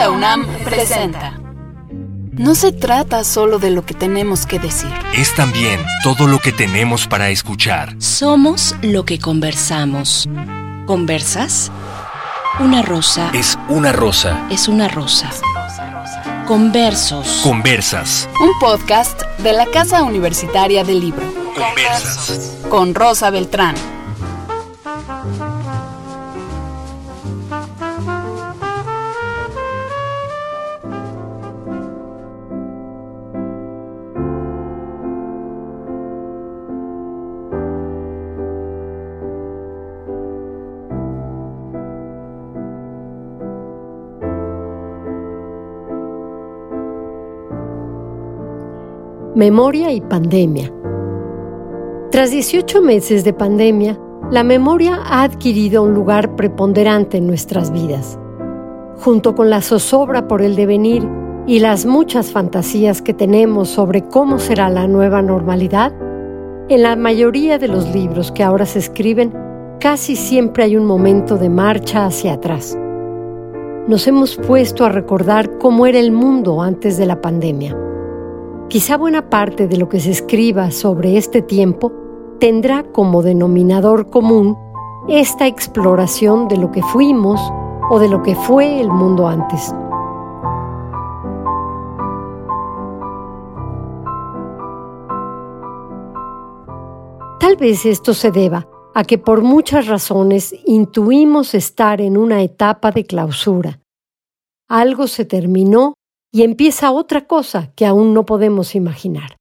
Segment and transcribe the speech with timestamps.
[0.00, 1.38] Cultura UNAM presenta.
[2.32, 4.88] No se trata solo de lo que tenemos que decir.
[5.14, 7.94] Es también todo lo que tenemos para escuchar.
[7.98, 10.26] Somos lo que conversamos.
[10.86, 11.70] ¿Conversas?
[12.60, 14.46] Una rosa Es una rosa.
[14.50, 15.28] es una rosa.
[16.46, 17.40] Conversos.
[17.42, 18.26] Conversas.
[18.40, 21.26] Un podcast de la Casa Universitaria del Libro.
[21.54, 22.56] Conversas.
[22.70, 23.74] Con Rosa Beltrán.
[49.40, 50.70] Memoria y pandemia.
[52.10, 53.98] Tras 18 meses de pandemia,
[54.30, 58.18] la memoria ha adquirido un lugar preponderante en nuestras vidas.
[58.98, 61.08] Junto con la zozobra por el devenir
[61.46, 65.94] y las muchas fantasías que tenemos sobre cómo será la nueva normalidad,
[66.68, 69.32] en la mayoría de los libros que ahora se escriben,
[69.80, 72.78] casi siempre hay un momento de marcha hacia atrás.
[73.88, 77.74] Nos hemos puesto a recordar cómo era el mundo antes de la pandemia.
[78.70, 81.90] Quizá buena parte de lo que se escriba sobre este tiempo
[82.38, 84.56] tendrá como denominador común
[85.08, 87.40] esta exploración de lo que fuimos
[87.90, 89.74] o de lo que fue el mundo antes.
[97.40, 102.92] Tal vez esto se deba a que por muchas razones intuimos estar en una etapa
[102.92, 103.80] de clausura.
[104.68, 105.94] Algo se terminó
[106.32, 109.36] y empieza otra cosa que aún no podemos imaginar.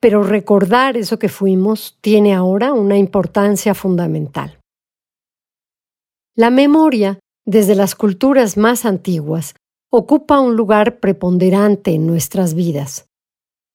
[0.00, 4.58] Pero recordar eso que fuimos tiene ahora una importancia fundamental.
[6.36, 9.54] La memoria, desde las culturas más antiguas,
[9.90, 13.06] ocupa un lugar preponderante en nuestras vidas.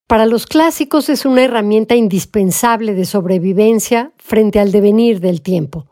[0.07, 5.87] Para los clásicos es una herramienta indispensable de sobrevivencia frente al devenir del tiempo.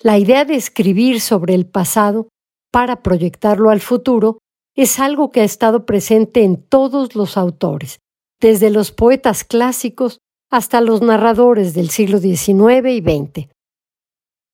[0.00, 2.28] La idea de escribir sobre el pasado
[2.72, 4.38] para proyectarlo al futuro
[4.76, 7.98] es algo que ha estado presente en todos los autores,
[8.40, 10.20] desde los poetas clásicos
[10.50, 13.48] hasta los narradores del siglo XIX y XX.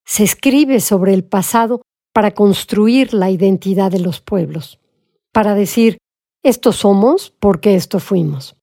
[0.05, 1.81] Se escribe sobre el pasado
[2.13, 4.79] para construir la identidad de los pueblos,
[5.31, 5.97] para decir,
[6.43, 8.55] esto somos porque esto fuimos.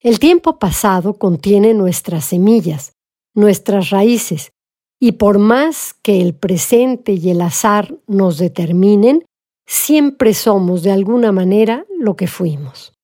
[0.00, 2.92] El tiempo pasado contiene nuestras semillas,
[3.34, 4.52] nuestras raíces,
[5.00, 9.24] y por más que el presente y el azar nos determinen,
[9.68, 12.94] siempre somos de alguna manera lo que fuimos.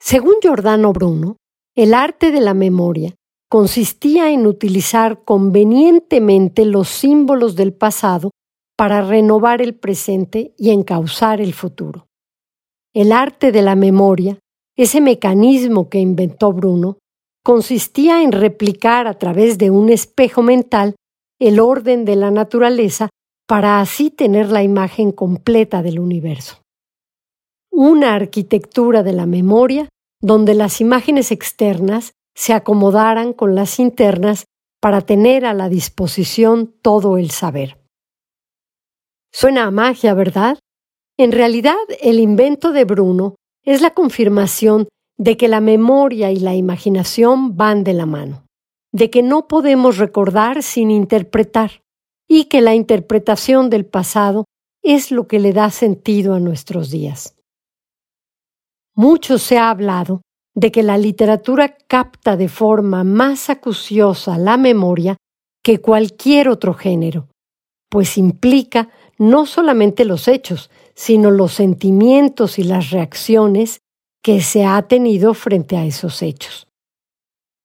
[0.00, 1.36] Según Giordano Bruno,
[1.76, 3.14] el arte de la memoria
[3.48, 8.32] consistía en utilizar convenientemente los símbolos del pasado
[8.76, 12.08] para renovar el presente y encauzar el futuro.
[12.92, 14.38] El arte de la memoria,
[14.76, 16.98] ese mecanismo que inventó Bruno,
[17.44, 20.96] consistía en replicar a través de un espejo mental
[21.38, 23.08] el orden de la naturaleza
[23.50, 26.62] para así tener la imagen completa del universo.
[27.72, 29.88] Una arquitectura de la memoria
[30.20, 34.44] donde las imágenes externas se acomodaran con las internas
[34.80, 37.80] para tener a la disposición todo el saber.
[39.32, 40.56] Suena a magia, ¿verdad?
[41.18, 43.34] En realidad, el invento de Bruno
[43.64, 44.86] es la confirmación
[45.18, 48.44] de que la memoria y la imaginación van de la mano,
[48.92, 51.79] de que no podemos recordar sin interpretar,
[52.32, 54.44] y que la interpretación del pasado
[54.84, 57.34] es lo que le da sentido a nuestros días.
[58.94, 60.22] Mucho se ha hablado
[60.54, 65.16] de que la literatura capta de forma más acuciosa la memoria
[65.60, 67.26] que cualquier otro género,
[67.88, 73.80] pues implica no solamente los hechos, sino los sentimientos y las reacciones
[74.22, 76.68] que se ha tenido frente a esos hechos.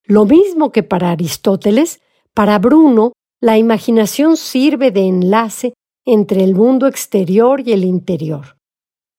[0.06, 2.02] Lo mismo que para Aristóteles,
[2.34, 3.12] para Bruno
[3.46, 8.58] la imaginación sirve de enlace entre el mundo exterior y el interior.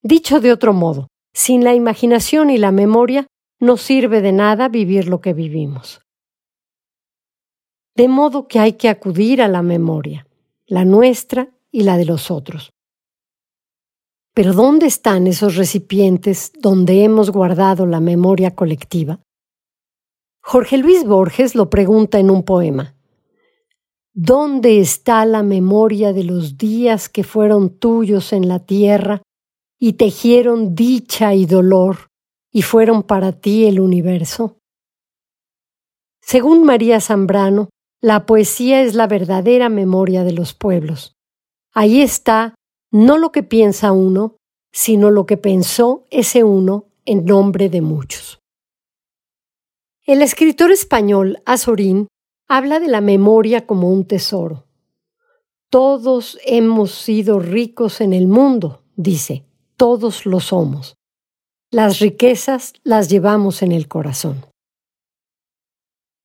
[0.03, 3.29] Dicho de otro modo, sin la imaginación y la memoria
[3.61, 6.01] no sirve de nada vivir lo que vivimos.
[7.95, 10.27] De modo que hay que acudir a la memoria,
[10.67, 12.71] la nuestra y la de los otros.
[14.35, 19.21] Pero ¿dónde están esos recipientes donde hemos guardado la memoria colectiva?
[20.43, 22.96] Jorge Luis Borges lo pregunta en un poema.
[24.19, 29.21] ¿Dónde está la memoria de los días que fueron tuyos en la tierra
[29.79, 32.09] y tejieron dicha y dolor
[32.51, 34.57] y fueron para ti el universo?
[36.23, 37.69] Según María Zambrano,
[38.01, 41.13] la poesía es la verdadera memoria de los pueblos.
[41.75, 42.55] Ahí está
[42.91, 44.37] no lo que piensa uno,
[44.73, 48.39] sino lo que pensó ese uno en nombre de muchos.
[50.07, 52.09] El escritor español Azorín
[52.49, 54.67] habla de la memoria como un tesoro.
[55.69, 59.45] Todos hemos sido ricos en el mundo, dice,
[59.77, 60.97] todos lo somos.
[61.71, 64.47] Las riquezas las llevamos en el corazón.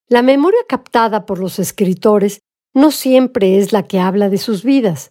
[0.08, 2.42] La memoria captada por los escritores
[2.74, 5.10] no siempre es la que habla de sus vidas,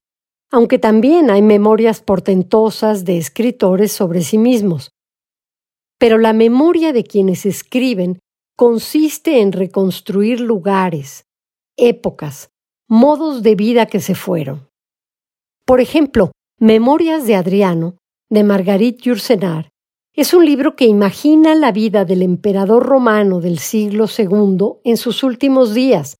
[0.51, 4.91] aunque también hay memorias portentosas de escritores sobre sí mismos.
[5.99, 8.21] Pero la memoria de quienes escriben
[8.61, 11.25] consiste en reconstruir lugares,
[11.79, 12.51] épocas,
[12.89, 14.69] modos de vida que se fueron.
[15.65, 17.97] Por ejemplo, Memorias de Adriano,
[18.29, 19.71] de Marguerite Yourcenar,
[20.15, 25.23] es un libro que imagina la vida del emperador romano del siglo II en sus
[25.23, 26.19] últimos días,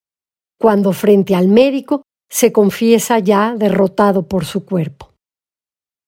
[0.59, 5.13] cuando frente al médico se confiesa ya derrotado por su cuerpo.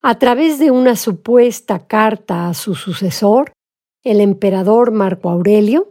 [0.00, 3.52] A través de una supuesta carta a su sucesor,
[4.02, 5.90] el emperador Marco Aurelio,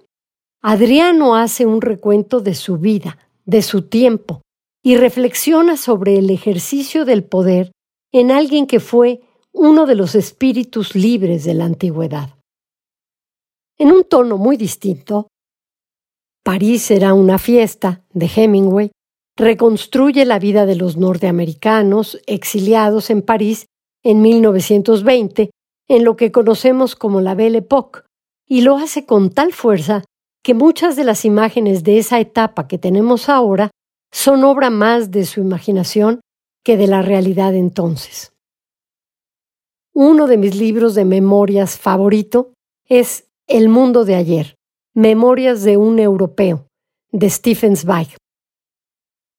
[0.63, 4.41] Adriano hace un recuento de su vida, de su tiempo,
[4.83, 7.71] y reflexiona sobre el ejercicio del poder
[8.11, 9.21] en alguien que fue
[9.51, 12.35] uno de los espíritus libres de la antigüedad.
[13.77, 15.27] En un tono muy distinto,
[16.43, 18.91] París era una fiesta de Hemingway
[19.37, 23.65] reconstruye la vida de los norteamericanos exiliados en París
[24.03, 25.49] en 1920
[25.87, 28.01] en lo que conocemos como la Belle Époque,
[28.47, 30.03] y lo hace con tal fuerza
[30.43, 33.71] que muchas de las imágenes de esa etapa que tenemos ahora
[34.11, 36.21] son obra más de su imaginación
[36.63, 38.33] que de la realidad entonces.
[39.93, 42.53] Uno de mis libros de memorias favorito
[42.87, 44.55] es El mundo de ayer,
[44.93, 46.67] Memorias de un europeo,
[47.11, 48.15] de Stephen Zweig.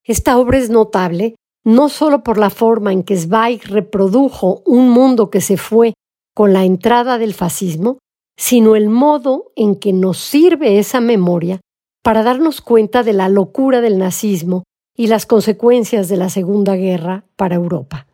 [0.04, 5.31] Esta obra es notable no solo por la forma en que Zweig reprodujo un mundo
[5.31, 5.94] que se fue
[6.34, 7.99] con la entrada del fascismo,
[8.42, 11.60] sino el modo en que nos sirve esa memoria
[12.02, 14.64] para darnos cuenta de la locura del nazismo
[14.96, 18.08] y las consecuencias de la Segunda Guerra para Europa.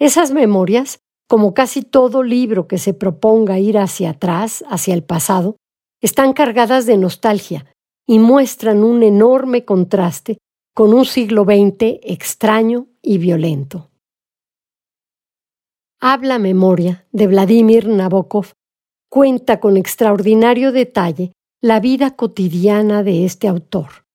[0.00, 0.98] Esas memorias,
[1.28, 5.54] como casi todo libro que se proponga ir hacia atrás, hacia el pasado,
[6.00, 7.64] están cargadas de nostalgia
[8.04, 10.38] y muestran un enorme contraste
[10.74, 13.90] con un siglo XX extraño y violento.
[16.00, 18.54] Habla Memoria de Vladimir Nabokov
[19.12, 24.06] cuenta con extraordinario detalle la vida cotidiana de este autor.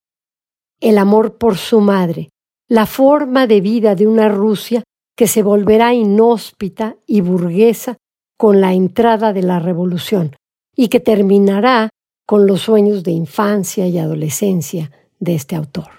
[0.82, 2.30] El amor por su madre,
[2.68, 4.84] la forma de vida de una Rusia
[5.16, 7.98] que se volverá inhóspita y burguesa
[8.40, 10.36] con la entrada de la revolución
[10.76, 11.92] y que terminará
[12.26, 14.90] con los sueños de infancia y adolescencia
[15.20, 15.90] de este autor.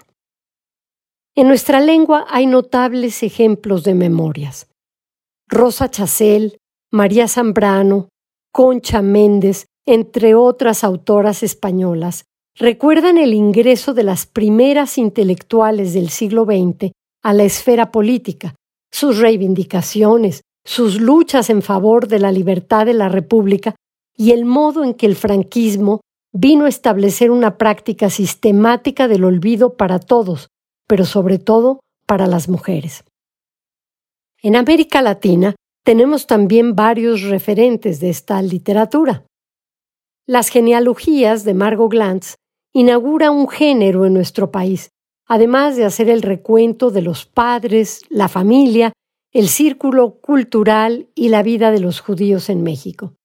[1.35, 4.67] En nuestra lengua hay notables ejemplos de memorias.
[5.47, 6.57] Rosa Chacel,
[6.91, 8.09] María Zambrano,
[8.51, 12.25] Concha Méndez, entre otras autoras españolas,
[12.55, 16.91] recuerdan el ingreso de las primeras intelectuales del siglo XX
[17.23, 18.55] a la esfera política,
[18.91, 23.75] sus reivindicaciones, sus luchas en favor de la libertad de la República
[24.15, 26.01] y el modo en que el franquismo
[26.33, 30.49] vino a establecer una práctica sistemática del olvido para todos,
[30.87, 33.03] pero sobre todo para las mujeres.
[34.41, 35.55] En América Latina,
[35.89, 39.25] tenemos también varios referentes de esta literatura.
[40.27, 42.35] Las genealogías de Margot Glantz
[42.71, 44.91] inaugura un género en nuestro país,
[45.25, 48.93] además de hacer el recuento de los padres, la familia,
[49.31, 53.15] el círculo cultural y la vida de los judíos en México.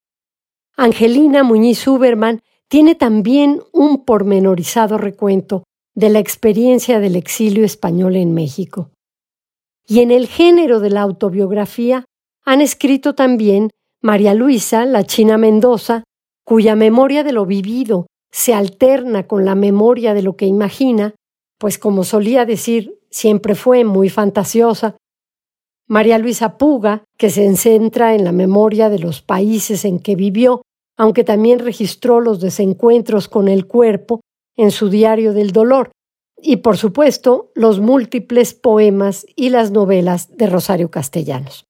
[0.75, 8.33] Angelina Muñiz Huberman tiene también un pormenorizado recuento de la experiencia del exilio español en
[8.33, 8.91] México.
[9.87, 12.07] Y en el género de la autobiografía
[12.45, 13.71] han escrito también
[14.03, 16.05] María Luisa, la China Mendoza,
[16.45, 21.15] cuya memoria de lo vivido se alterna con la memoria de lo que imagina,
[21.59, 24.97] pues como solía decir, siempre fue muy fantasiosa.
[25.89, 30.63] María Luisa Puga, que se centra en la memoria de los países en que vivió,
[30.97, 34.21] aunque también registró los desencuentros con el cuerpo
[34.57, 35.93] en su diario del dolor,
[36.37, 41.65] y por supuesto los múltiples poemas y las novelas de Rosario Castellanos.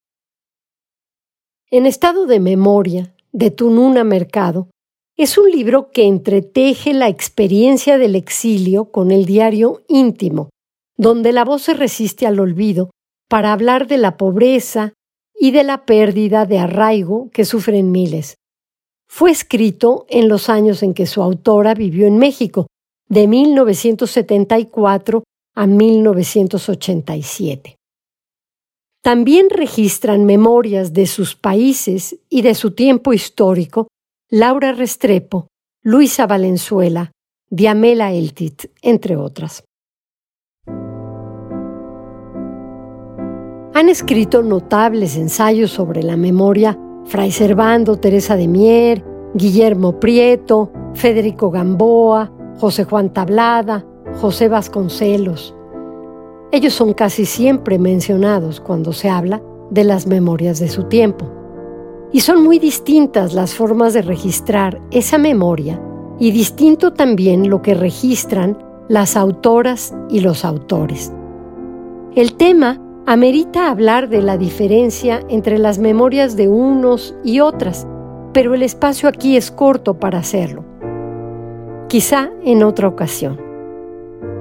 [1.76, 4.68] En estado de memoria, de Tununa Mercado,
[5.16, 10.50] es un libro que entreteje la experiencia del exilio con el diario íntimo,
[10.96, 12.90] donde la voz se resiste al olvido
[13.28, 14.92] para hablar de la pobreza
[15.34, 18.36] y de la pérdida de arraigo que sufren miles.
[19.08, 22.68] Fue escrito en los años en que su autora vivió en México,
[23.08, 25.24] de 1974
[25.56, 27.74] a 1987.
[29.04, 33.88] También registran memorias de sus países y de su tiempo histórico
[34.30, 35.48] Laura Restrepo,
[35.82, 37.12] Luisa Valenzuela,
[37.50, 39.62] Diamela Eltit, entre otras.
[43.74, 51.50] Han escrito notables ensayos sobre la memoria Fray Servando, Teresa de Mier, Guillermo Prieto, Federico
[51.50, 53.84] Gamboa, José Juan Tablada,
[54.18, 55.53] José Vasconcelos.
[56.54, 61.28] Ellos son casi siempre mencionados cuando se habla de las memorias de su tiempo.
[62.12, 65.82] Y son muy distintas las formas de registrar esa memoria
[66.20, 68.56] y distinto también lo que registran
[68.88, 71.12] las autoras y los autores.
[72.14, 77.84] El tema amerita hablar de la diferencia entre las memorias de unos y otras,
[78.32, 80.64] pero el espacio aquí es corto para hacerlo.
[81.88, 83.40] Quizá en otra ocasión.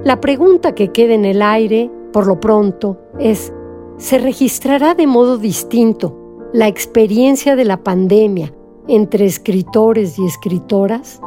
[0.04, 3.52] La pregunta que queda en el aire, por lo pronto, es,
[3.96, 6.16] ¿se registrará de modo distinto
[6.52, 8.54] la experiencia de la pandemia
[8.86, 11.20] entre escritores y escritoras?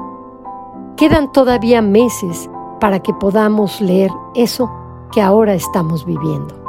[0.96, 4.72] Quedan todavía meses para que podamos leer eso
[5.12, 6.67] que ahora estamos viviendo.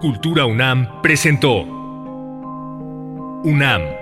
[0.00, 1.62] Cultura UNAM presentó.
[3.42, 3.97] UNAM